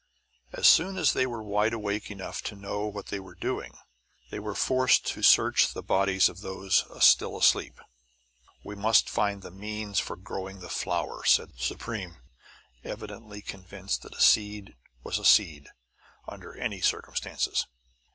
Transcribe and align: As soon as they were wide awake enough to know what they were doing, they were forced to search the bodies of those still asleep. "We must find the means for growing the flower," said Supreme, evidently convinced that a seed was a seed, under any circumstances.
As 0.51 0.67
soon 0.67 0.97
as 0.97 1.13
they 1.13 1.27
were 1.27 1.43
wide 1.43 1.73
awake 1.73 2.09
enough 2.09 2.41
to 2.45 2.55
know 2.55 2.87
what 2.87 3.09
they 3.09 3.19
were 3.19 3.35
doing, 3.35 3.77
they 4.31 4.39
were 4.39 4.55
forced 4.55 5.05
to 5.09 5.21
search 5.21 5.75
the 5.75 5.83
bodies 5.83 6.27
of 6.27 6.41
those 6.41 6.85
still 7.05 7.37
asleep. 7.37 7.79
"We 8.65 8.73
must 8.73 9.07
find 9.07 9.43
the 9.43 9.51
means 9.51 9.99
for 9.99 10.15
growing 10.15 10.59
the 10.59 10.69
flower," 10.69 11.23
said 11.25 11.51
Supreme, 11.59 12.17
evidently 12.83 13.43
convinced 13.43 14.01
that 14.01 14.15
a 14.15 14.21
seed 14.21 14.75
was 15.03 15.19
a 15.19 15.23
seed, 15.23 15.67
under 16.27 16.55
any 16.57 16.81
circumstances. 16.81 17.67